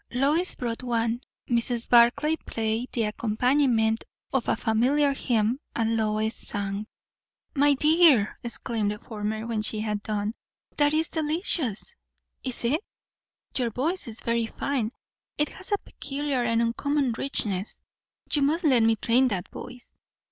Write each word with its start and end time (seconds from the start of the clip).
Lois 0.09 0.55
brought 0.55 0.81
one. 0.81 1.21
Mrs. 1.47 1.87
Barclay 1.87 2.35
played 2.35 2.91
the 2.91 3.03
accompaniment 3.03 4.03
of 4.33 4.47
a 4.49 4.55
familiar 4.55 5.13
hymn, 5.13 5.59
and 5.75 5.95
Lois 5.95 6.35
sang. 6.35 6.87
"My 7.53 7.75
dear," 7.75 8.39
exclaimed 8.43 8.89
the 8.89 8.97
former 8.97 9.45
when 9.45 9.61
she 9.61 9.79
had 9.81 10.01
done, 10.01 10.33
"that 10.75 10.91
is 10.95 11.11
delicious!" 11.11 11.93
"Is 12.43 12.63
it?" 12.63 12.81
"Your 13.55 13.69
voice 13.69 14.07
is 14.07 14.21
very 14.21 14.47
fine; 14.47 14.89
it 15.37 15.49
has 15.49 15.71
a 15.71 15.77
peculiar 15.77 16.41
and 16.41 16.63
uncommon 16.63 17.11
richness. 17.19 17.79
You 18.33 18.41
must 18.41 18.63
let 18.63 18.81
me 18.81 18.95
train 18.95 19.27
that 19.27 19.49
voice." 19.49 19.93